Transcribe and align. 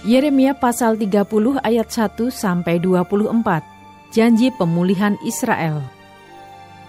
Yeremia 0.00 0.56
pasal 0.56 0.96
30 0.96 1.60
ayat 1.60 1.92
1 1.92 2.32
sampai 2.32 2.80
24. 2.80 3.36
Janji 4.16 4.48
pemulihan 4.48 5.20
Israel. 5.28 5.84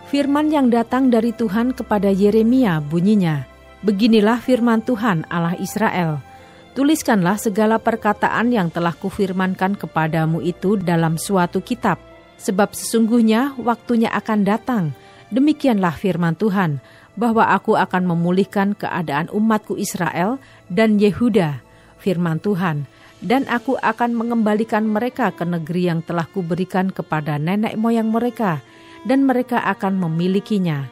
Firman 0.08 0.48
yang 0.48 0.72
datang 0.72 1.12
dari 1.12 1.36
Tuhan 1.36 1.76
kepada 1.76 2.08
Yeremia 2.08 2.80
bunyinya, 2.80 3.44
Beginilah 3.84 4.40
firman 4.40 4.80
Tuhan 4.80 5.28
Allah 5.28 5.60
Israel. 5.60 6.24
Tuliskanlah 6.72 7.36
segala 7.36 7.84
perkataan 7.84 8.48
yang 8.56 8.72
telah 8.72 8.96
kufirmankan 8.96 9.76
kepadamu 9.76 10.40
itu 10.40 10.80
dalam 10.80 11.20
suatu 11.20 11.60
kitab, 11.60 12.00
sebab 12.40 12.72
sesungguhnya 12.72 13.60
waktunya 13.60 14.08
akan 14.16 14.48
datang. 14.48 14.96
Demikianlah 15.36 16.00
firman 16.00 16.40
Tuhan, 16.40 16.80
bahwa 17.20 17.52
aku 17.52 17.76
akan 17.76 18.08
memulihkan 18.08 18.72
keadaan 18.72 19.28
umatku 19.36 19.76
Israel 19.76 20.40
dan 20.72 20.96
Yehuda. 20.96 21.60
Firman 22.00 22.40
Tuhan, 22.40 22.90
dan 23.22 23.46
aku 23.48 23.78
akan 23.78 24.18
mengembalikan 24.18 24.86
mereka 24.86 25.30
ke 25.30 25.46
negeri 25.46 25.88
yang 25.94 26.02
telah 26.02 26.26
kuberikan 26.26 26.90
kepada 26.90 27.38
nenek 27.38 27.78
moyang 27.78 28.10
mereka, 28.10 28.66
dan 29.06 29.26
mereka 29.26 29.62
akan 29.66 29.98
memilikinya. 30.02 30.90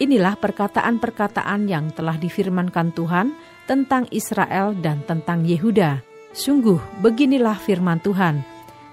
Inilah 0.00 0.36
perkataan-perkataan 0.36 1.68
yang 1.68 1.92
telah 1.92 2.16
difirmankan 2.16 2.92
Tuhan 2.92 3.32
tentang 3.64 4.08
Israel 4.12 4.76
dan 4.76 5.04
tentang 5.04 5.44
Yehuda. 5.44 6.02
Sungguh, 6.32 6.80
beginilah 7.04 7.60
firman 7.60 8.00
Tuhan, 8.00 8.40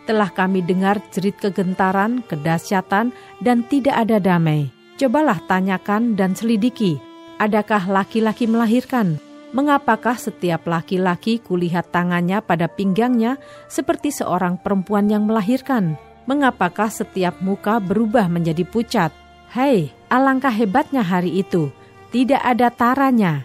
telah 0.03 0.27
kami 0.27 0.59
dengar 0.59 0.99
jerit 1.15 1.39
kegentaran, 1.39 2.21
kedahsyatan, 2.27 3.15
dan 3.39 3.57
tidak 3.71 3.95
ada 3.95 4.19
damai. 4.19 4.67
Cobalah 4.99 5.39
tanyakan 5.47 6.19
dan 6.19 6.35
selidiki, 6.35 6.99
adakah 7.39 7.87
laki-laki 7.87 8.43
melahirkan? 8.43 9.28
Mengapakah 9.49 10.13
setiap 10.13 10.69
laki-laki 10.69 11.41
kulihat 11.41 11.89
tangannya 11.89 12.37
pada 12.37 12.69
pinggangnya 12.69 13.41
seperti 13.65 14.13
seorang 14.13 14.61
perempuan 14.61 15.09
yang 15.09 15.25
melahirkan? 15.25 15.97
Mengapakah 16.29 16.93
setiap 16.93 17.41
muka 17.41 17.81
berubah 17.81 18.29
menjadi 18.29 18.61
pucat? 18.61 19.09
Hei, 19.49 19.89
alangkah 20.13 20.53
hebatnya 20.53 21.01
hari 21.01 21.41
itu. 21.41 21.73
Tidak 22.13 22.37
ada 22.37 22.69
taranya. 22.69 23.41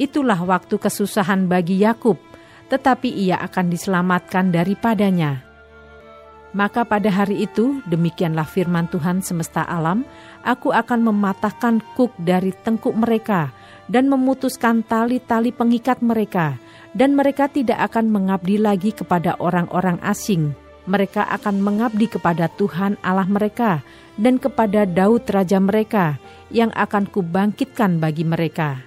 Itulah 0.00 0.40
waktu 0.40 0.80
kesusahan 0.80 1.44
bagi 1.44 1.84
Yakub, 1.84 2.16
tetapi 2.72 3.12
ia 3.12 3.36
akan 3.44 3.68
diselamatkan 3.68 4.48
daripadanya. 4.48 5.44
Maka 6.56 6.88
pada 6.88 7.12
hari 7.12 7.44
itu, 7.44 7.84
demikianlah 7.84 8.48
firman 8.48 8.88
Tuhan 8.88 9.20
semesta 9.20 9.64
alam, 9.68 10.04
aku 10.44 10.72
akan 10.72 11.12
mematahkan 11.12 11.84
kuk 11.92 12.12
dari 12.16 12.56
tengkuk 12.64 12.96
mereka, 12.96 13.52
dan 13.90 14.06
memutuskan 14.06 14.86
tali-tali 14.86 15.50
pengikat 15.50 16.02
mereka, 16.02 16.58
dan 16.92 17.16
mereka 17.16 17.48
tidak 17.48 17.80
akan 17.92 18.12
mengabdi 18.12 18.60
lagi 18.60 18.92
kepada 18.92 19.34
orang-orang 19.40 19.98
asing. 20.04 20.54
Mereka 20.82 21.22
akan 21.30 21.62
mengabdi 21.62 22.10
kepada 22.10 22.50
Tuhan 22.58 22.98
Allah 23.06 23.30
mereka 23.30 23.86
dan 24.18 24.42
kepada 24.42 24.82
Daud 24.82 25.22
raja 25.30 25.62
mereka 25.62 26.18
yang 26.50 26.74
akan 26.74 27.06
kubangkitkan 27.06 28.02
bagi 28.02 28.26
mereka. 28.26 28.82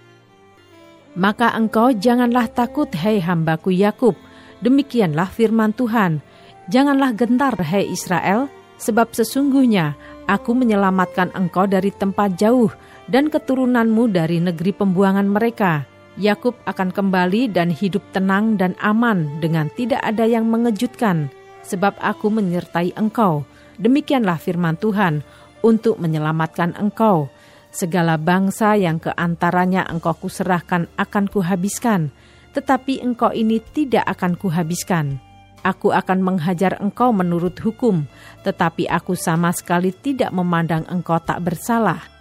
Maka 1.15 1.55
engkau 1.55 1.95
janganlah 1.95 2.51
takut, 2.51 2.91
hei 2.91 3.23
hambaku 3.23 3.71
Yakub. 3.71 4.19
Demikianlah 4.59 5.31
firman 5.31 5.71
Tuhan. 5.71 6.19
Janganlah 6.67 7.15
gentar, 7.15 7.55
hei 7.63 7.87
Israel, 7.87 8.51
sebab 8.75 9.15
sesungguhnya 9.15 9.95
aku 10.25 10.57
menyelamatkan 10.57 11.33
engkau 11.33 11.65
dari 11.69 11.89
tempat 11.93 12.37
jauh 12.37 12.69
dan 13.09 13.29
keturunanmu 13.29 14.09
dari 14.09 14.41
negeri 14.41 14.73
pembuangan 14.73 15.29
mereka. 15.29 15.85
Yakub 16.15 16.55
akan 16.63 16.95
kembali 16.95 17.51
dan 17.51 17.67
hidup 17.67 18.01
tenang 18.15 18.55
dan 18.55 18.71
aman 18.79 19.27
dengan 19.43 19.67
tidak 19.75 19.99
ada 19.99 20.23
yang 20.23 20.47
mengejutkan, 20.47 21.27
sebab 21.67 21.91
aku 21.99 22.31
menyertai 22.31 22.95
engkau. 22.95 23.43
Demikianlah 23.75 24.39
firman 24.39 24.79
Tuhan 24.79 25.19
untuk 25.59 25.99
menyelamatkan 25.99 26.79
engkau. 26.79 27.27
Segala 27.75 28.15
bangsa 28.15 28.79
yang 28.79 29.03
ke 29.03 29.11
antaranya 29.19 29.83
engkau 29.91 30.15
kuserahkan 30.15 30.87
akan 30.95 31.27
kuhabiskan, 31.27 32.07
tetapi 32.55 33.03
engkau 33.03 33.35
ini 33.35 33.59
tidak 33.59 34.07
akan 34.07 34.39
kuhabiskan. 34.39 35.19
Aku 35.65 35.89
akan 35.89 36.21
menghajar 36.21 36.77
engkau 36.77 37.09
menurut 37.09 37.57
hukum, 37.57 38.05
tetapi 38.45 38.85
aku 38.85 39.17
sama 39.17 39.49
sekali 39.49 39.89
tidak 39.89 40.29
memandang 40.29 40.85
engkau 40.85 41.17
tak 41.17 41.41
bersalah 41.41 42.15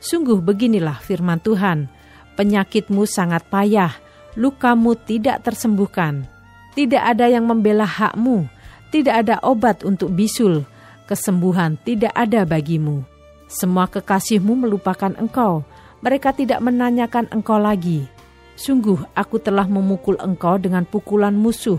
Sungguh 0.00 0.40
beginilah 0.40 0.96
firman 1.04 1.36
Tuhan, 1.44 1.92
penyakitmu 2.40 3.04
sangat 3.04 3.44
payah, 3.52 3.92
lukamu 4.32 4.96
tidak 4.96 5.44
tersembuhkan. 5.44 6.24
Tidak 6.72 6.98
ada 7.04 7.28
yang 7.28 7.44
membela 7.44 7.84
hakmu, 7.84 8.48
tidak 8.88 9.28
ada 9.28 9.36
obat 9.44 9.84
untuk 9.84 10.16
bisul, 10.16 10.64
kesembuhan 11.04 11.76
tidak 11.84 12.16
ada 12.16 12.48
bagimu. 12.48 13.04
Semua 13.44 13.92
kekasihmu 13.92 14.56
melupakan 14.56 15.12
engkau, 15.20 15.68
mereka 16.00 16.32
tidak 16.32 16.64
menanyakan 16.64 17.28
engkau 17.28 17.60
lagi. 17.60 18.08
Sungguh 18.56 19.04
aku 19.12 19.36
telah 19.36 19.68
memukul 19.68 20.16
engkau 20.16 20.56
dengan 20.56 20.88
pukulan 20.88 21.36
musuh, 21.36 21.76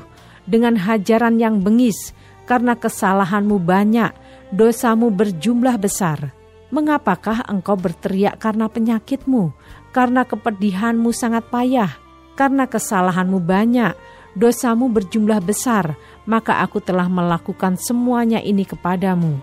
dengan 0.52 0.76
hajaran 0.76 1.40
yang 1.40 1.64
bengis, 1.64 2.12
karena 2.44 2.76
kesalahanmu 2.76 3.64
banyak, 3.64 4.12
dosamu 4.52 5.08
berjumlah 5.08 5.80
besar.' 5.80 6.36
Mengapakah 6.72 7.44
engkau 7.52 7.76
berteriak 7.76 8.40
karena 8.40 8.72
penyakitmu, 8.72 9.52
karena 9.92 10.24
kepedihanmu 10.24 11.12
sangat 11.12 11.44
payah, 11.52 11.92
karena 12.40 12.64
kesalahanmu 12.64 13.44
banyak, 13.44 13.92
dosamu 14.40 14.88
berjumlah 14.88 15.44
besar, 15.44 16.00
maka 16.24 16.64
aku 16.64 16.80
telah 16.80 17.12
melakukan 17.12 17.76
semuanya 17.76 18.40
ini 18.40 18.64
kepadamu. 18.64 19.36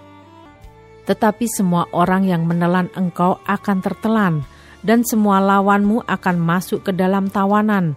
Tetapi 1.04 1.44
semua 1.52 1.84
orang 1.92 2.24
yang 2.24 2.48
menelan 2.48 2.88
engkau 2.96 3.36
akan 3.44 3.84
tertelan, 3.84 4.34
dan 4.80 5.04
semua 5.04 5.36
lawanmu 5.36 6.08
akan 6.08 6.36
masuk 6.40 6.88
ke 6.88 6.92
dalam 6.96 7.28
tawanan. 7.28 7.92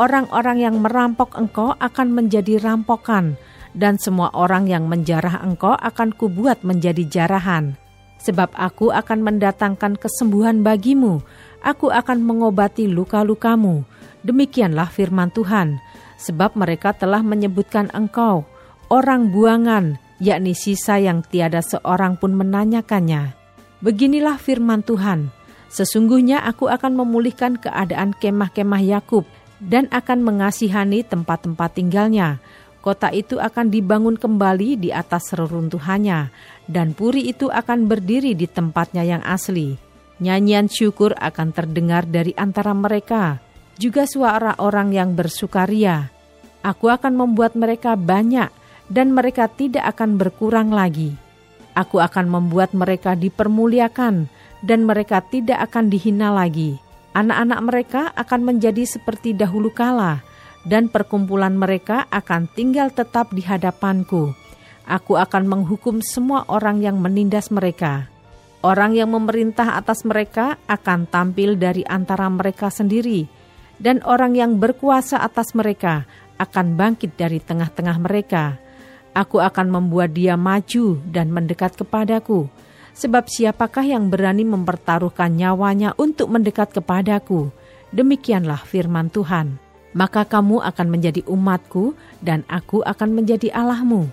Orang-orang 0.00 0.58
yang 0.60 0.76
merampok 0.80 1.36
engkau 1.36 1.76
akan 1.76 2.08
menjadi 2.12 2.60
rampokan, 2.60 3.36
dan 3.76 3.96
semua 3.96 4.32
orang 4.32 4.68
yang 4.68 4.88
menjarah 4.88 5.44
engkau 5.44 5.76
akan 5.76 6.12
kubuat 6.16 6.60
menjadi 6.64 7.04
jarahan 7.08 7.76
sebab 8.22 8.54
aku 8.54 8.94
akan 8.94 9.26
mendatangkan 9.26 9.98
kesembuhan 9.98 10.62
bagimu, 10.62 11.18
aku 11.58 11.90
akan 11.90 12.22
mengobati 12.22 12.86
luka-lukamu. 12.86 13.82
Demikianlah 14.22 14.86
firman 14.86 15.34
Tuhan, 15.34 15.82
sebab 16.22 16.54
mereka 16.54 16.94
telah 16.94 17.26
menyebutkan 17.26 17.90
engkau, 17.90 18.46
orang 18.86 19.34
buangan, 19.34 19.98
yakni 20.22 20.54
sisa 20.54 21.02
yang 21.02 21.26
tiada 21.26 21.58
seorang 21.58 22.14
pun 22.14 22.30
menanyakannya. 22.38 23.34
Beginilah 23.82 24.38
firman 24.38 24.86
Tuhan, 24.86 25.34
sesungguhnya 25.66 26.46
aku 26.46 26.70
akan 26.70 26.94
memulihkan 27.02 27.58
keadaan 27.58 28.14
kemah-kemah 28.14 28.82
Yakub 28.86 29.26
dan 29.62 29.86
akan 29.94 30.26
mengasihani 30.26 31.06
tempat-tempat 31.06 31.78
tinggalnya, 31.78 32.42
Kota 32.82 33.14
itu 33.14 33.38
akan 33.38 33.70
dibangun 33.70 34.18
kembali 34.18 34.74
di 34.74 34.90
atas 34.90 35.30
reruntuhannya, 35.38 36.34
dan 36.66 36.98
puri 36.98 37.30
itu 37.30 37.46
akan 37.46 37.86
berdiri 37.86 38.34
di 38.34 38.50
tempatnya 38.50 39.06
yang 39.06 39.22
asli. 39.22 39.78
Nyanyian 40.18 40.66
syukur 40.66 41.14
akan 41.14 41.54
terdengar 41.54 42.10
dari 42.10 42.34
antara 42.34 42.74
mereka, 42.74 43.38
juga 43.78 44.02
suara 44.02 44.58
orang 44.58 44.90
yang 44.90 45.14
bersukaria. 45.14 46.10
Aku 46.66 46.90
akan 46.90 47.14
membuat 47.14 47.54
mereka 47.54 47.94
banyak, 47.94 48.50
dan 48.90 49.14
mereka 49.14 49.46
tidak 49.46 49.86
akan 49.94 50.18
berkurang 50.18 50.74
lagi. 50.74 51.14
Aku 51.78 52.02
akan 52.02 52.26
membuat 52.26 52.74
mereka 52.74 53.14
dipermuliakan, 53.14 54.26
dan 54.66 54.80
mereka 54.82 55.22
tidak 55.22 55.70
akan 55.70 55.86
dihina 55.86 56.34
lagi. 56.34 56.82
Anak-anak 57.12 57.60
mereka 57.60 58.02
akan 58.16 58.40
menjadi 58.40 58.88
seperti 58.88 59.36
dahulu 59.36 59.68
kala, 59.68 60.24
dan 60.64 60.88
perkumpulan 60.88 61.52
mereka 61.52 62.08
akan 62.08 62.48
tinggal 62.56 62.88
tetap 62.88 63.28
di 63.36 63.44
hadapanku. 63.44 64.32
Aku 64.88 65.20
akan 65.20 65.44
menghukum 65.44 66.00
semua 66.00 66.48
orang 66.48 66.80
yang 66.80 66.98
menindas 66.98 67.52
mereka. 67.52 68.08
Orang 68.62 68.94
yang 68.94 69.12
memerintah 69.12 69.76
atas 69.76 70.06
mereka 70.06 70.56
akan 70.70 71.04
tampil 71.10 71.58
dari 71.58 71.84
antara 71.84 72.30
mereka 72.32 72.72
sendiri, 72.72 73.28
dan 73.76 74.00
orang 74.06 74.38
yang 74.38 74.56
berkuasa 74.56 75.18
atas 75.20 75.52
mereka 75.52 76.06
akan 76.38 76.78
bangkit 76.78 77.18
dari 77.18 77.42
tengah-tengah 77.42 77.98
mereka. 78.00 78.56
Aku 79.12 79.42
akan 79.42 79.68
membuat 79.68 80.16
dia 80.16 80.40
maju 80.40 80.96
dan 81.10 81.28
mendekat 81.28 81.76
kepadaku, 81.76 82.48
sebab 82.92 83.28
siapakah 83.28 83.84
yang 83.84 84.08
berani 84.12 84.44
mempertaruhkan 84.44 85.32
nyawanya 85.32 85.96
untuk 85.96 86.28
mendekat 86.32 86.72
kepadaku? 86.72 87.52
Demikianlah 87.92 88.64
firman 88.64 89.12
Tuhan. 89.12 89.60
Maka 89.92 90.24
kamu 90.24 90.64
akan 90.64 90.88
menjadi 90.88 91.20
umatku, 91.28 91.92
dan 92.24 92.48
aku 92.48 92.80
akan 92.80 93.12
menjadi 93.12 93.52
Allahmu. 93.52 94.08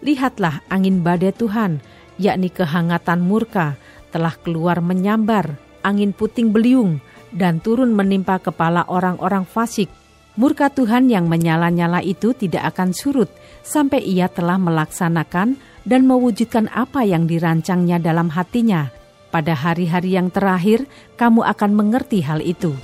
Lihatlah 0.00 0.64
angin 0.72 1.04
badai 1.04 1.36
Tuhan, 1.36 1.84
yakni 2.16 2.48
kehangatan 2.48 3.20
murka, 3.20 3.76
telah 4.08 4.32
keluar 4.40 4.80
menyambar, 4.80 5.60
angin 5.84 6.16
puting 6.16 6.48
beliung, 6.48 7.04
dan 7.32 7.60
turun 7.60 7.92
menimpa 7.92 8.40
kepala 8.40 8.88
orang-orang 8.88 9.44
fasik. 9.44 9.92
Murka 10.32 10.72
Tuhan 10.72 11.12
yang 11.12 11.28
menyala-nyala 11.28 12.00
itu 12.00 12.32
tidak 12.32 12.72
akan 12.72 12.96
surut 12.96 13.28
sampai 13.60 14.00
ia 14.00 14.32
telah 14.32 14.56
melaksanakan 14.56 15.60
dan 15.82 16.06
mewujudkan 16.06 16.70
apa 16.70 17.02
yang 17.06 17.26
dirancangnya 17.26 17.98
dalam 17.98 18.30
hatinya. 18.30 18.90
Pada 19.32 19.56
hari-hari 19.56 20.14
yang 20.20 20.28
terakhir, 20.28 20.84
kamu 21.16 21.40
akan 21.42 21.70
mengerti 21.72 22.20
hal 22.20 22.44
itu. 22.44 22.76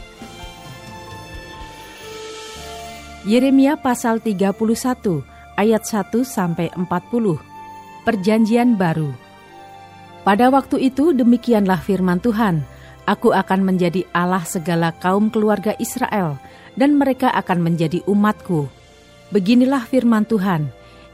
Yeremia 3.28 3.76
pasal 3.76 4.24
31 4.24 4.56
ayat 5.60 5.82
1 5.84 6.24
sampai 6.24 6.72
40. 6.72 6.88
Perjanjian 8.08 8.80
baru. 8.80 9.12
Pada 10.24 10.48
waktu 10.48 10.88
itu 10.88 11.12
demikianlah 11.12 11.84
firman 11.84 12.24
Tuhan, 12.24 12.64
Aku 13.08 13.32
akan 13.32 13.64
menjadi 13.64 14.04
Allah 14.12 14.44
segala 14.44 14.92
kaum 14.92 15.32
keluarga 15.32 15.72
Israel, 15.80 16.36
dan 16.76 17.00
mereka 17.00 17.32
akan 17.32 17.64
menjadi 17.64 18.04
umatku. 18.04 18.68
Beginilah 19.32 19.88
firman 19.88 20.28
Tuhan, 20.28 20.68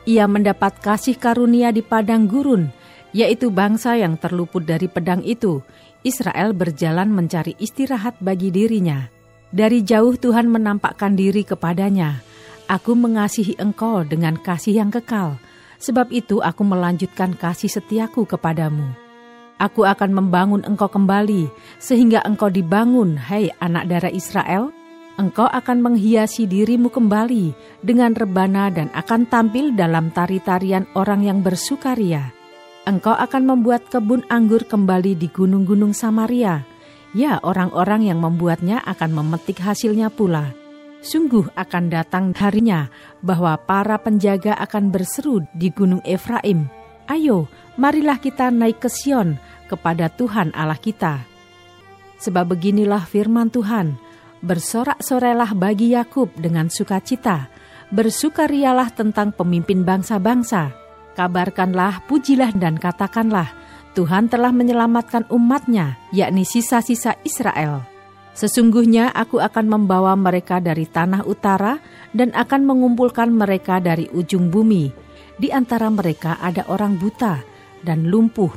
ia 0.04 0.28
mendapat 0.28 0.80
kasih 0.84 1.16
karunia 1.16 1.72
di 1.72 1.80
padang 1.80 2.28
gurun, 2.28 2.68
yaitu 3.16 3.48
bangsa 3.48 3.96
yang 3.96 4.20
terluput 4.20 4.64
dari 4.64 4.88
pedang 4.88 5.24
itu. 5.24 5.64
Israel 6.04 6.52
berjalan 6.52 7.08
mencari 7.08 7.56
istirahat 7.56 8.20
bagi 8.20 8.52
dirinya. 8.52 9.08
Dari 9.48 9.80
jauh 9.80 10.12
Tuhan 10.20 10.52
menampakkan 10.52 11.16
diri 11.16 11.48
kepadanya. 11.48 12.20
Aku 12.68 12.92
mengasihi 12.92 13.56
engkau 13.56 14.04
dengan 14.04 14.36
kasih 14.36 14.84
yang 14.84 14.92
kekal, 14.92 15.40
sebab 15.80 16.12
itu 16.12 16.44
aku 16.44 16.60
melanjutkan 16.60 17.32
kasih 17.32 17.72
setiaku 17.72 18.28
kepadamu. 18.28 18.92
Aku 19.56 19.86
akan 19.86 20.10
membangun 20.12 20.66
engkau 20.66 20.90
kembali, 20.90 21.48
sehingga 21.80 22.20
engkau 22.26 22.52
dibangun, 22.52 23.16
hai 23.16 23.48
anak 23.62 23.88
darah 23.88 24.12
Israel. 24.12 24.74
Engkau 25.14 25.46
akan 25.46 25.78
menghiasi 25.78 26.50
dirimu 26.50 26.90
kembali 26.90 27.54
dengan 27.86 28.18
rebana 28.18 28.66
dan 28.66 28.90
akan 28.90 29.30
tampil 29.30 29.70
dalam 29.70 30.10
tari-tarian 30.10 30.90
orang 30.98 31.22
yang 31.22 31.38
bersukaria. 31.38 32.34
Engkau 32.82 33.14
akan 33.14 33.46
membuat 33.46 33.86
kebun 33.88 34.26
anggur 34.26 34.66
kembali 34.66 35.14
di 35.14 35.30
gunung-gunung 35.30 35.94
Samaria, 35.94 36.66
Ya, 37.14 37.38
orang-orang 37.46 38.10
yang 38.10 38.18
membuatnya 38.18 38.82
akan 38.82 39.14
memetik 39.14 39.62
hasilnya 39.62 40.10
pula. 40.10 40.50
Sungguh 40.98 41.46
akan 41.54 41.86
datang 41.86 42.34
harinya 42.34 42.90
bahwa 43.22 43.54
para 43.54 44.02
penjaga 44.02 44.58
akan 44.58 44.90
berseru 44.90 45.46
di 45.54 45.70
gunung 45.70 46.02
Efraim, 46.02 46.66
Ayo, 47.06 47.46
marilah 47.78 48.18
kita 48.18 48.50
naik 48.50 48.82
ke 48.82 48.90
Sion 48.90 49.38
kepada 49.70 50.10
Tuhan 50.10 50.50
Allah 50.58 50.80
kita. 50.80 51.22
Sebab 52.18 52.58
beginilah 52.58 53.06
firman 53.06 53.46
Tuhan, 53.46 53.94
bersorak-sorailah 54.44 55.56
bagi 55.56 55.96
Yakub 55.96 56.28
dengan 56.36 56.68
sukacita, 56.68 57.48
bersukarialah 57.88 58.92
tentang 58.92 59.32
pemimpin 59.32 59.82
bangsa-bangsa, 59.82 60.76
kabarkanlah, 61.16 62.04
pujilah 62.04 62.52
dan 62.52 62.76
katakanlah, 62.76 63.48
Tuhan 63.96 64.28
telah 64.28 64.52
menyelamatkan 64.52 65.24
umatnya, 65.32 65.96
yakni 66.12 66.44
sisa-sisa 66.44 67.16
Israel. 67.24 67.86
Sesungguhnya 68.34 69.14
aku 69.14 69.38
akan 69.38 69.70
membawa 69.70 70.18
mereka 70.18 70.58
dari 70.58 70.90
tanah 70.90 71.22
utara 71.22 71.78
dan 72.10 72.34
akan 72.34 72.66
mengumpulkan 72.66 73.30
mereka 73.30 73.78
dari 73.78 74.10
ujung 74.10 74.50
bumi. 74.50 74.90
Di 75.38 75.54
antara 75.54 75.86
mereka 75.86 76.42
ada 76.42 76.66
orang 76.66 76.98
buta 76.98 77.38
dan 77.86 78.10
lumpuh. 78.10 78.50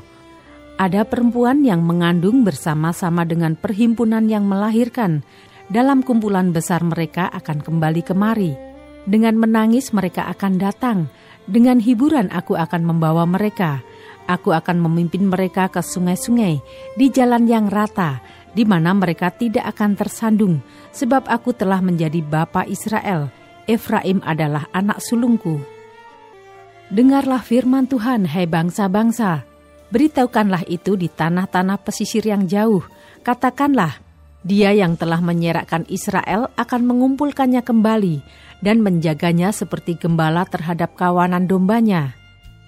Ada 0.77 1.05
perempuan 1.05 1.61
yang 1.61 1.85
mengandung 1.85 2.41
bersama-sama 2.41 3.25
dengan 3.25 3.53
perhimpunan 3.57 4.25
yang 4.25 4.45
melahirkan. 4.49 5.21
Dalam 5.67 6.03
kumpulan 6.03 6.55
besar 6.55 6.83
mereka 6.83 7.27
akan 7.31 7.63
kembali 7.63 8.01
kemari. 8.03 8.55
Dengan 9.07 9.39
menangis 9.39 9.95
mereka 9.95 10.27
akan 10.31 10.59
datang. 10.59 11.07
Dengan 11.47 11.79
hiburan 11.79 12.31
aku 12.31 12.55
akan 12.55 12.83
membawa 12.83 13.23
mereka.' 13.27 13.83
Aku 14.27 14.51
akan 14.51 14.83
memimpin 14.83 15.23
mereka 15.23 15.71
ke 15.71 15.79
sungai-sungai 15.79 16.59
di 16.99 17.07
jalan 17.07 17.47
yang 17.47 17.71
rata, 17.71 18.19
di 18.51 18.67
mana 18.67 18.91
mereka 18.91 19.31
tidak 19.31 19.71
akan 19.71 19.95
tersandung, 19.95 20.59
sebab 20.91 21.31
aku 21.31 21.55
telah 21.55 21.79
menjadi 21.79 22.19
bapa 22.19 22.67
Israel. 22.67 23.31
Efraim 23.71 24.19
adalah 24.27 24.67
anak 24.75 24.99
sulungku. 24.99 25.63
Dengarlah 26.91 27.39
firman 27.39 27.87
Tuhan, 27.87 28.27
hai 28.27 28.47
bangsa-bangsa. 28.47 29.47
Beritahukanlah 29.95 30.67
itu 30.67 30.99
di 30.99 31.07
tanah-tanah 31.07 31.79
pesisir 31.79 32.27
yang 32.27 32.51
jauh. 32.51 32.83
Katakanlah, 33.23 33.95
dia 34.47 34.71
yang 34.71 34.95
telah 34.95 35.19
menyerakkan 35.19 35.83
Israel 35.91 36.47
akan 36.55 36.88
mengumpulkannya 36.88 37.59
kembali 37.67 38.23
dan 38.63 38.79
menjaganya 38.79 39.51
seperti 39.51 39.99
gembala 39.99 40.47
terhadap 40.47 40.95
kawanan 40.95 41.45
dombanya. 41.45 42.15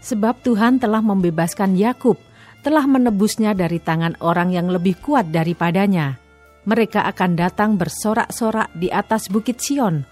Sebab 0.03 0.43
Tuhan 0.43 0.83
telah 0.83 0.99
membebaskan 0.99 1.79
Yakub, 1.79 2.19
telah 2.59 2.83
menebusnya 2.83 3.55
dari 3.55 3.79
tangan 3.79 4.19
orang 4.19 4.51
yang 4.51 4.67
lebih 4.67 4.99
kuat 4.99 5.31
daripadanya. 5.31 6.19
Mereka 6.67 7.07
akan 7.15 7.39
datang 7.39 7.79
bersorak-sorak 7.79 8.75
di 8.75 8.91
atas 8.91 9.31
bukit 9.31 9.63
Sion. 9.63 10.03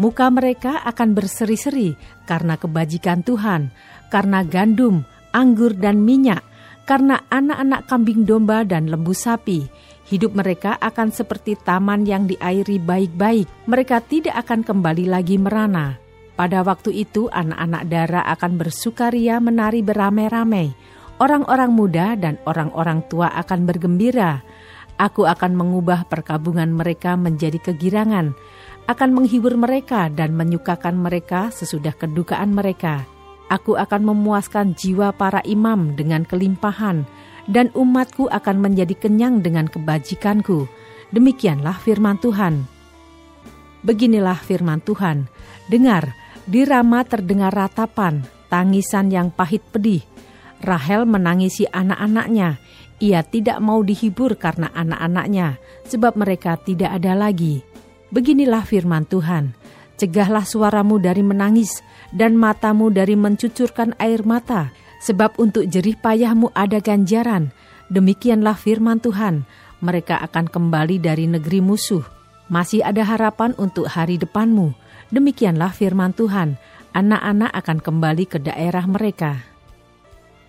Muka 0.00 0.32
mereka 0.32 0.80
akan 0.88 1.12
berseri-seri 1.12 1.92
karena 2.24 2.56
kebajikan 2.56 3.20
Tuhan, 3.20 3.68
karena 4.08 4.40
gandum, 4.40 5.04
anggur, 5.36 5.76
dan 5.76 6.00
minyak, 6.00 6.40
karena 6.88 7.20
anak-anak 7.28 7.84
kambing 7.84 8.24
domba 8.24 8.64
dan 8.64 8.88
lembu 8.88 9.12
sapi. 9.12 9.68
Hidup 10.10 10.34
mereka 10.34 10.74
akan 10.82 11.14
seperti 11.14 11.54
taman 11.54 12.02
yang 12.02 12.26
diairi 12.26 12.82
baik-baik. 12.82 13.46
Mereka 13.70 14.02
tidak 14.10 14.42
akan 14.42 14.66
kembali 14.66 15.06
lagi 15.06 15.38
merana 15.38 16.10
pada 16.40 16.64
waktu 16.64 17.04
itu 17.04 17.28
anak-anak 17.28 17.82
Dara 17.92 18.24
akan 18.32 18.56
bersukaria 18.56 19.36
menari 19.44 19.84
beramai-ramai. 19.84 20.72
Orang-orang 21.20 21.68
muda 21.68 22.16
dan 22.16 22.40
orang-orang 22.48 23.04
tua 23.12 23.28
akan 23.28 23.68
bergembira. 23.68 24.40
Aku 24.96 25.28
akan 25.28 25.52
mengubah 25.52 26.08
perkabungan 26.08 26.72
mereka 26.72 27.12
menjadi 27.12 27.60
kegirangan, 27.60 28.32
akan 28.88 29.10
menghibur 29.12 29.52
mereka 29.60 30.08
dan 30.08 30.32
menyukakan 30.32 30.96
mereka 30.96 31.52
sesudah 31.52 31.92
kedukaan 31.92 32.56
mereka. 32.56 33.04
Aku 33.52 33.76
akan 33.76 34.08
memuaskan 34.08 34.72
jiwa 34.72 35.12
para 35.12 35.44
imam 35.44 35.92
dengan 35.92 36.24
kelimpahan, 36.24 37.04
dan 37.50 37.74
umatku 37.74 38.30
akan 38.30 38.62
menjadi 38.62 38.94
kenyang 38.94 39.42
dengan 39.42 39.66
kebajikanku. 39.66 40.70
Demikianlah 41.10 41.74
firman 41.82 42.16
Tuhan. 42.22 42.62
Beginilah 43.82 44.38
firman 44.38 44.78
Tuhan. 44.78 45.26
Dengar, 45.66 46.14
di 46.46 46.62
Rama 46.62 47.02
terdengar 47.02 47.50
ratapan, 47.50 48.22
tangisan 48.46 49.10
yang 49.10 49.34
pahit 49.34 49.66
pedih. 49.74 50.06
Rahel 50.62 51.08
menangisi 51.08 51.66
anak-anaknya. 51.66 52.62
Ia 53.00 53.24
tidak 53.24 53.58
mau 53.64 53.80
dihibur 53.80 54.36
karena 54.36 54.68
anak-anaknya, 54.76 55.56
sebab 55.88 56.20
mereka 56.20 56.60
tidak 56.60 56.92
ada 57.00 57.16
lagi. 57.16 57.64
Beginilah 58.12 58.66
firman 58.68 59.08
Tuhan, 59.08 59.56
cegahlah 59.96 60.44
suaramu 60.44 61.00
dari 61.00 61.24
menangis 61.24 61.80
dan 62.12 62.36
matamu 62.36 62.92
dari 62.92 63.16
mencucurkan 63.16 63.96
air 63.96 64.20
mata, 64.28 64.68
sebab 65.00 65.40
untuk 65.40 65.66
jerih 65.66 65.96
payahmu 65.98 66.52
ada 66.54 66.78
ganjaran. 66.78 67.50
Demikianlah 67.90 68.54
firman 68.54 69.02
Tuhan, 69.02 69.48
mereka 69.82 70.20
akan 70.22 70.46
kembali 70.46 71.02
dari 71.02 71.26
negeri 71.26 71.58
musuh. 71.64 72.04
Masih 72.46 72.84
ada 72.84 73.02
harapan 73.02 73.56
untuk 73.58 73.90
hari 73.90 74.20
depanmu 74.20 74.76
Demikianlah 75.10 75.74
firman 75.74 76.14
Tuhan, 76.14 76.54
anak-anak 76.94 77.50
akan 77.50 77.78
kembali 77.82 78.24
ke 78.30 78.38
daerah 78.38 78.86
mereka. 78.86 79.42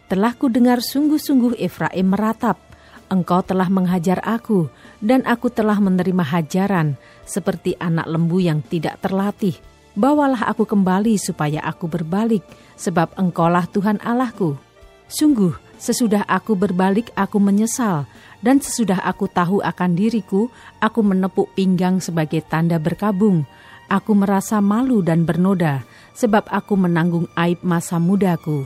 Telah 0.05 0.37
ku 0.37 0.53
dengar 0.53 0.85
sungguh-sungguh 0.85 1.57
Efraim 1.57 2.13
meratap, 2.13 2.61
engkau 3.09 3.41
telah 3.41 3.65
menghajar 3.73 4.21
aku, 4.21 4.69
dan 5.01 5.25
aku 5.25 5.49
telah 5.49 5.81
menerima 5.81 6.21
hajaran, 6.21 6.93
seperti 7.25 7.73
anak 7.81 8.05
lembu 8.05 8.37
yang 8.37 8.61
tidak 8.61 9.01
terlatih. 9.01 9.57
Bawalah 9.97 10.45
aku 10.45 10.69
kembali 10.69 11.17
supaya 11.17 11.65
aku 11.65 11.89
berbalik, 11.89 12.45
sebab 12.81 13.13
engkaulah 13.13 13.69
Tuhan 13.69 14.01
Allahku. 14.01 14.57
Sungguh, 15.05 15.53
sesudah 15.77 16.25
aku 16.25 16.57
berbalik 16.57 17.13
aku 17.13 17.37
menyesal, 17.37 18.09
dan 18.41 18.57
sesudah 18.57 19.05
aku 19.05 19.29
tahu 19.29 19.61
akan 19.61 19.93
diriku, 19.93 20.49
aku 20.81 21.05
menepuk 21.05 21.53
pinggang 21.53 22.01
sebagai 22.01 22.41
tanda 22.49 22.81
berkabung. 22.81 23.45
Aku 23.85 24.17
merasa 24.17 24.57
malu 24.63 25.05
dan 25.05 25.27
bernoda, 25.27 25.85
sebab 26.17 26.49
aku 26.49 26.73
menanggung 26.79 27.29
aib 27.37 27.61
masa 27.61 28.01
mudaku. 28.01 28.65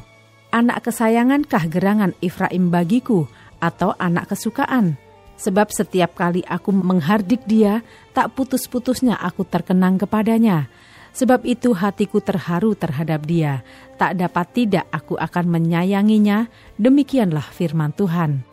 Anak 0.55 0.87
kesayangankah 0.87 1.67
gerangan 1.67 2.15
Efraim 2.23 2.71
bagiku, 2.71 3.27
atau 3.59 3.91
anak 3.99 4.31
kesukaan? 4.31 4.95
Sebab 5.35 5.67
setiap 5.67 6.15
kali 6.15 6.45
aku 6.47 6.71
menghardik 6.71 7.43
dia, 7.43 7.83
tak 8.15 8.37
putus-putusnya 8.39 9.19
aku 9.19 9.43
terkenang 9.43 9.99
kepadanya. 9.99 10.71
Sebab 11.15 11.47
itu 11.47 11.71
hatiku 11.71 12.19
terharu 12.19 12.75
terhadap 12.75 13.23
dia, 13.23 13.63
tak 13.95 14.19
dapat 14.19 14.51
tidak 14.51 14.83
aku 14.91 15.15
akan 15.15 15.47
menyayanginya, 15.47 16.51
demikianlah 16.75 17.47
firman 17.55 17.95
Tuhan. 17.95 18.43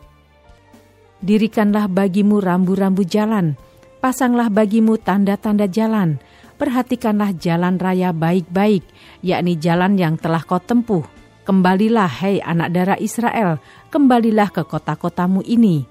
Dirikanlah 1.18 1.90
bagimu 1.90 2.38
rambu-rambu 2.38 3.02
jalan, 3.02 3.58
pasanglah 3.98 4.46
bagimu 4.46 4.94
tanda-tanda 4.94 5.66
jalan, 5.66 6.22
perhatikanlah 6.54 7.34
jalan 7.34 7.82
raya 7.82 8.14
baik-baik, 8.14 8.86
yakni 9.26 9.58
jalan 9.58 9.98
yang 9.98 10.14
telah 10.14 10.46
kau 10.46 10.62
tempuh. 10.62 11.02
Kembalilah, 11.42 12.06
hei 12.22 12.38
anak 12.38 12.70
darah 12.70 12.98
Israel, 13.02 13.58
kembalilah 13.90 14.54
ke 14.54 14.62
kota-kotamu 14.62 15.42
ini. 15.42 15.82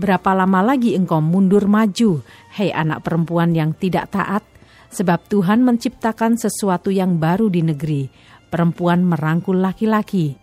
Berapa 0.00 0.32
lama 0.32 0.64
lagi 0.64 0.96
engkau 0.96 1.20
mundur 1.20 1.68
maju, 1.68 2.24
hei 2.56 2.72
anak 2.72 3.04
perempuan 3.04 3.52
yang 3.52 3.76
tidak 3.76 4.08
taat? 4.08 4.55
Sebab 4.90 5.26
Tuhan 5.26 5.66
menciptakan 5.66 6.38
sesuatu 6.38 6.94
yang 6.94 7.18
baru 7.18 7.50
di 7.50 7.62
negeri, 7.62 8.08
perempuan 8.48 9.02
merangkul 9.02 9.58
laki-laki. 9.58 10.38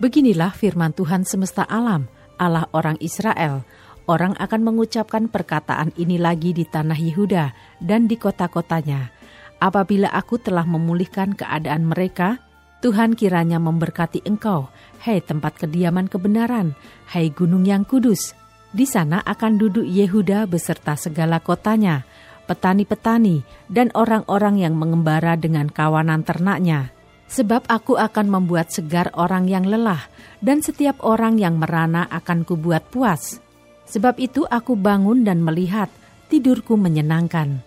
Beginilah 0.00 0.54
firman 0.56 0.96
Tuhan 0.96 1.28
semesta 1.28 1.66
alam, 1.68 2.08
Allah 2.40 2.64
orang 2.72 2.96
Israel, 3.04 3.66
orang 4.08 4.32
akan 4.40 4.60
mengucapkan 4.64 5.28
perkataan 5.28 5.92
ini 6.00 6.16
lagi 6.16 6.56
di 6.56 6.64
tanah 6.64 6.96
Yehuda 6.96 7.44
dan 7.84 8.08
di 8.08 8.16
kota-kotanya. 8.16 9.12
Apabila 9.60 10.08
aku 10.08 10.40
telah 10.40 10.64
memulihkan 10.64 11.36
keadaan 11.36 11.84
mereka, 11.84 12.40
Tuhan 12.80 13.12
kiranya 13.12 13.60
memberkati 13.60 14.24
engkau, 14.24 14.72
hai 15.04 15.20
tempat 15.20 15.60
kediaman 15.60 16.08
kebenaran, 16.08 16.72
hai 17.12 17.28
gunung 17.28 17.68
yang 17.68 17.84
kudus. 17.84 18.32
Di 18.72 18.88
sana 18.88 19.20
akan 19.20 19.60
duduk 19.60 19.84
Yehuda 19.84 20.48
beserta 20.48 20.96
segala 20.96 21.44
kotanya, 21.44 22.08
petani-petani, 22.50 23.46
dan 23.70 23.94
orang-orang 23.94 24.58
yang 24.58 24.74
mengembara 24.74 25.38
dengan 25.38 25.70
kawanan 25.70 26.26
ternaknya 26.26 26.90
Sebab 27.30 27.70
aku 27.70 27.94
akan 27.94 28.26
membuat 28.26 28.74
segar 28.74 29.14
orang 29.14 29.46
yang 29.46 29.62
lelah, 29.62 30.10
dan 30.42 30.66
setiap 30.66 30.98
orang 31.06 31.38
yang 31.38 31.62
merana 31.62 32.10
akan 32.10 32.42
kubuat 32.42 32.90
puas. 32.90 33.38
Sebab 33.86 34.18
itu 34.18 34.42
aku 34.50 34.74
bangun 34.74 35.22
dan 35.22 35.38
melihat, 35.38 35.86
tidurku 36.26 36.74
menyenangkan. 36.74 37.62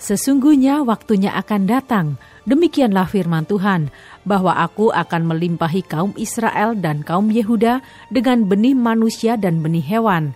Sesungguhnya 0.00 0.80
waktunya 0.80 1.28
akan 1.36 1.68
datang, 1.68 2.06
demikianlah 2.48 3.04
firman 3.04 3.44
Tuhan, 3.44 3.92
bahwa 4.24 4.56
aku 4.56 4.88
akan 4.88 5.28
melimpahi 5.28 5.84
kaum 5.84 6.16
Israel 6.16 6.72
dan 6.72 7.04
kaum 7.04 7.28
Yehuda 7.28 7.84
dengan 8.08 8.48
benih 8.48 8.72
manusia 8.72 9.36
dan 9.36 9.60
benih 9.60 9.84
hewan. 9.84 10.32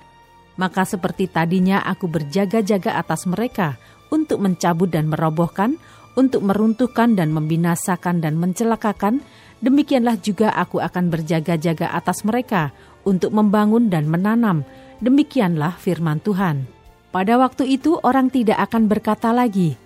Maka 0.56 0.88
seperti 0.88 1.28
tadinya 1.28 1.84
aku 1.84 2.08
berjaga-jaga 2.08 2.96
atas 2.96 3.28
mereka 3.28 3.76
untuk 4.08 4.40
mencabut 4.40 4.88
dan 4.88 5.08
merobohkan, 5.12 5.76
untuk 6.16 6.48
meruntuhkan 6.48 7.12
dan 7.12 7.28
membinasakan 7.28 8.24
dan 8.24 8.40
mencelakakan, 8.40 9.20
demikianlah 9.60 10.16
juga 10.16 10.48
aku 10.56 10.80
akan 10.80 11.12
berjaga-jaga 11.12 11.92
atas 11.92 12.24
mereka 12.24 12.72
untuk 13.04 13.36
membangun 13.36 13.92
dan 13.92 14.08
menanam. 14.08 14.64
Demikianlah 15.04 15.76
firman 15.76 16.24
Tuhan. 16.24 16.64
Pada 17.12 17.36
waktu 17.36 17.68
itu 17.76 18.00
orang 18.00 18.32
tidak 18.32 18.56
akan 18.72 18.88
berkata 18.88 19.32
lagi, 19.32 19.76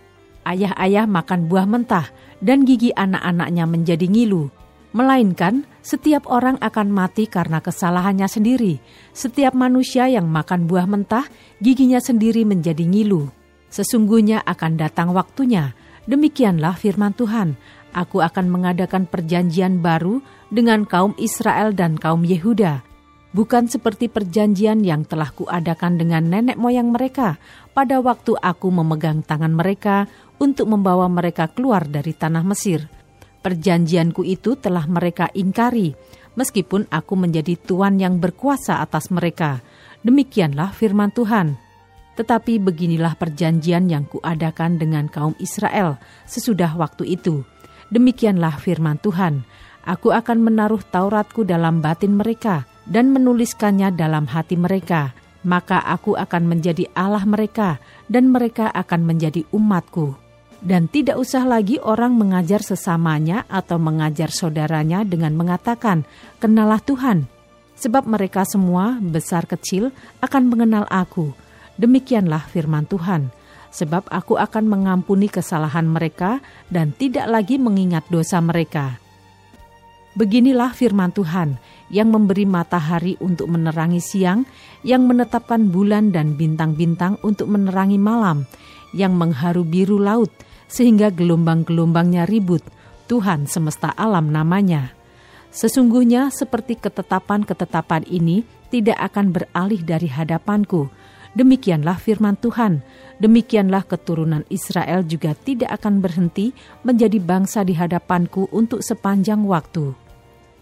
ayah-ayah 0.47 1.07
makan 1.11 1.51
buah 1.51 1.67
mentah 1.67 2.07
dan 2.39 2.63
gigi 2.63 2.95
anak-anaknya 2.95 3.67
menjadi 3.67 4.07
ngilu. 4.07 4.60
Melainkan, 4.91 5.67
setiap 5.87 6.27
orang 6.27 6.59
akan 6.59 6.91
mati 6.91 7.31
karena 7.31 7.63
kesalahannya 7.63 8.27
sendiri. 8.27 8.83
Setiap 9.15 9.55
manusia 9.55 10.11
yang 10.11 10.27
makan 10.27 10.67
buah 10.67 10.91
mentah, 10.91 11.31
giginya 11.63 12.03
sendiri 12.03 12.43
menjadi 12.43 12.83
ngilu. 12.83 13.31
Sesungguhnya 13.71 14.43
akan 14.43 14.75
datang 14.75 15.15
waktunya 15.15 15.79
Demikianlah 16.11 16.75
firman 16.75 17.15
Tuhan, 17.15 17.55
aku 17.95 18.19
akan 18.19 18.51
mengadakan 18.51 19.05
perjanjian 19.05 19.79
baru 19.79 20.25
dengan 20.51 20.83
kaum 20.83 21.13
Israel 21.21 21.77
dan 21.77 22.01
kaum 22.01 22.27
Yehuda, 22.27 22.83
bukan 23.31 23.71
seperti 23.71 24.11
perjanjian 24.11 24.83
yang 24.83 25.07
telah 25.07 25.31
kuadakan 25.31 26.03
dengan 26.03 26.27
nenek 26.27 26.59
moyang 26.59 26.91
mereka 26.91 27.39
pada 27.77 28.03
waktu 28.03 28.35
aku 28.41 28.75
memegang 28.75 29.23
tangan 29.23 29.55
mereka 29.55 30.09
untuk 30.41 30.67
membawa 30.73 31.07
mereka 31.07 31.47
keluar 31.53 31.85
dari 31.85 32.11
tanah 32.11 32.43
Mesir. 32.43 33.00
Perjanjianku 33.41 34.21
itu 34.21 34.57
telah 34.61 34.85
mereka 34.85 35.33
ingkari, 35.33 35.97
meskipun 36.37 36.85
aku 36.93 37.17
menjadi 37.17 37.57
tuan 37.57 37.97
yang 37.97 38.21
berkuasa 38.21 38.85
atas 38.85 39.09
mereka. 39.09 39.65
Demikianlah 40.05 40.77
firman 40.77 41.09
Tuhan. 41.13 41.57
Tetapi 42.21 42.61
beginilah 42.61 43.17
perjanjian 43.17 43.89
yang 43.89 44.05
kuadakan 44.05 44.77
dengan 44.77 45.09
kaum 45.09 45.33
Israel 45.41 45.97
sesudah 46.29 46.77
waktu 46.77 47.17
itu. 47.17 47.41
Demikianlah 47.89 48.61
firman 48.61 49.01
Tuhan, 49.01 49.43
Aku 49.89 50.13
akan 50.13 50.45
menaruh 50.45 50.85
Tauratku 50.85 51.49
dalam 51.49 51.81
batin 51.81 52.13
mereka 52.13 52.69
dan 52.85 53.17
menuliskannya 53.17 53.97
dalam 53.97 54.29
hati 54.29 54.61
mereka. 54.61 55.17
Maka 55.41 55.81
aku 55.81 56.21
akan 56.21 56.53
menjadi 56.53 56.85
Allah 56.93 57.25
mereka 57.25 57.81
dan 58.13 58.29
mereka 58.29 58.69
akan 58.77 59.09
menjadi 59.09 59.49
umatku. 59.57 60.30
Dan 60.61 60.93
tidak 60.93 61.17
usah 61.17 61.49
lagi 61.49 61.81
orang 61.81 62.17
mengajar 62.17 62.61
sesamanya 62.61 63.49
atau 63.49 63.81
mengajar 63.81 64.29
saudaranya 64.29 65.09
dengan 65.09 65.33
mengatakan, 65.33 66.05
Kenalah 66.37 66.85
Tuhan. 66.85 67.25
Sebab 67.81 68.05
mereka 68.05 68.45
semua, 68.45 69.01
besar 69.01 69.49
kecil, 69.49 69.89
akan 70.21 70.53
mengenal 70.53 70.85
aku, 70.93 71.33
Demikianlah 71.81 72.45
firman 72.53 72.85
Tuhan, 72.85 73.33
sebab 73.73 74.13
aku 74.13 74.37
akan 74.37 74.69
mengampuni 74.69 75.33
kesalahan 75.33 75.89
mereka 75.89 76.45
dan 76.69 76.93
tidak 76.93 77.25
lagi 77.25 77.57
mengingat 77.57 78.05
dosa 78.13 78.37
mereka. 78.45 79.01
Beginilah 80.13 80.77
firman 80.77 81.09
Tuhan 81.09 81.57
yang 81.89 82.13
memberi 82.13 82.45
matahari 82.45 83.17
untuk 83.25 83.49
menerangi 83.49 84.05
siang, 84.05 84.45
yang 84.85 85.09
menetapkan 85.09 85.73
bulan 85.73 86.13
dan 86.13 86.37
bintang-bintang 86.37 87.17
untuk 87.25 87.49
menerangi 87.49 87.97
malam, 87.97 88.45
yang 88.93 89.17
mengharu 89.17 89.65
biru 89.65 89.97
laut 89.97 90.29
sehingga 90.71 91.11
gelombang-gelombangnya 91.11 92.31
ribut. 92.31 92.63
Tuhan 93.11 93.51
semesta 93.51 93.91
alam 93.99 94.31
namanya. 94.31 94.95
Sesungguhnya 95.51 96.31
seperti 96.31 96.79
ketetapan-ketetapan 96.79 98.07
ini 98.07 98.47
tidak 98.71 99.11
akan 99.11 99.35
beralih 99.35 99.83
dari 99.83 100.07
hadapanku, 100.07 100.87
Demikianlah 101.31 101.95
firman 102.03 102.35
Tuhan. 102.35 102.83
Demikianlah 103.23 103.87
keturunan 103.87 104.43
Israel 104.51 105.07
juga 105.07 105.39
tidak 105.39 105.79
akan 105.79 106.03
berhenti 106.03 106.51
menjadi 106.83 107.23
bangsa 107.23 107.63
di 107.63 107.79
hadapanku 107.79 108.51
untuk 108.51 108.83
sepanjang 108.83 109.47
waktu. 109.47 109.95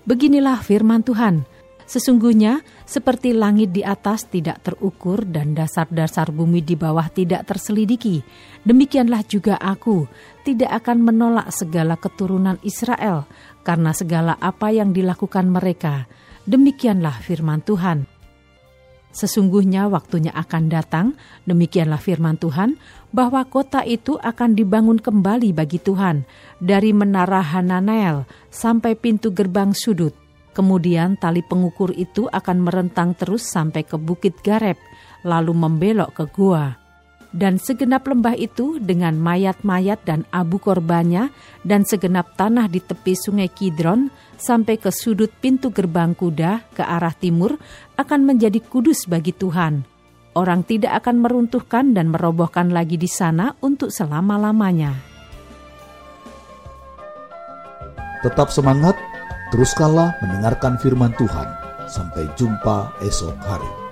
Beginilah 0.05 0.61
firman 0.61 1.00
Tuhan. 1.00 1.49
Sesungguhnya, 1.88 2.61
seperti 2.85 3.33
langit 3.33 3.73
di 3.73 3.80
atas 3.80 4.28
tidak 4.28 4.61
terukur 4.61 5.25
dan 5.25 5.57
dasar-dasar 5.57 6.28
bumi 6.28 6.61
di 6.61 6.76
bawah 6.76 7.09
tidak 7.09 7.49
terselidiki, 7.49 8.21
demikianlah 8.61 9.25
juga 9.25 9.57
aku 9.57 10.04
tidak 10.45 10.85
akan 10.85 11.00
menolak 11.00 11.49
segala 11.49 11.97
keturunan 11.97 12.61
Israel 12.61 13.25
karena 13.64 13.97
segala 13.97 14.37
apa 14.37 14.68
yang 14.68 14.92
dilakukan 14.92 15.49
mereka. 15.49 16.04
Demikianlah 16.45 17.25
firman 17.25 17.64
Tuhan. 17.64 18.04
Sesungguhnya 19.09 19.88
waktunya 19.88 20.28
akan 20.37 20.68
datang, 20.68 21.16
demikianlah 21.49 21.97
firman 21.97 22.37
Tuhan, 22.37 22.76
bahwa 23.16 23.40
kota 23.49 23.80
itu 23.80 24.21
akan 24.21 24.52
dibangun 24.52 25.00
kembali 25.00 25.57
bagi 25.57 25.80
Tuhan, 25.80 26.28
dari 26.61 26.92
menara 26.92 27.40
Hananael 27.40 28.28
sampai 28.52 28.92
pintu 28.92 29.33
gerbang 29.33 29.73
sudut. 29.73 30.28
Kemudian 30.59 31.15
tali 31.15 31.47
pengukur 31.47 31.95
itu 31.95 32.27
akan 32.27 32.67
merentang 32.67 33.15
terus 33.15 33.47
sampai 33.47 33.87
ke 33.87 33.95
bukit 33.95 34.43
Gareb, 34.43 34.75
lalu 35.23 35.55
membelok 35.55 36.19
ke 36.19 36.25
gua 36.35 36.88
dan 37.35 37.61
segenap 37.61 38.09
lembah 38.09 38.33
itu 38.37 38.81
dengan 38.81 39.12
mayat-mayat 39.21 40.00
dan 40.09 40.25
abu 40.33 40.57
korbannya 40.57 41.29
dan 41.61 41.85
segenap 41.85 42.33
tanah 42.41 42.73
di 42.73 42.81
tepi 42.81 43.12
sungai 43.12 43.53
Kidron 43.53 44.09
sampai 44.41 44.81
ke 44.81 44.88
sudut 44.88 45.29
pintu 45.29 45.69
gerbang 45.69 46.17
kuda 46.17 46.65
ke 46.73 46.81
arah 46.81 47.12
timur 47.12 47.61
akan 48.00 48.21
menjadi 48.25 48.61
kudus 48.65 49.05
bagi 49.05 49.37
Tuhan. 49.37 49.85
Orang 50.33 50.62
tidak 50.65 51.03
akan 51.05 51.21
meruntuhkan 51.21 51.93
dan 51.93 52.15
merobohkan 52.15 52.71
lagi 52.71 52.95
di 52.95 53.11
sana 53.11 53.59
untuk 53.59 53.91
selama-lamanya. 53.91 54.95
Tetap 58.23 58.50
semangat, 58.50 58.95
teruskanlah 59.50 60.17
mendengarkan 60.21 60.76
firman 60.81 61.12
Tuhan. 61.17 61.49
Sampai 61.88 62.28
jumpa 62.37 62.93
esok 63.00 63.37
hari. 63.49 63.88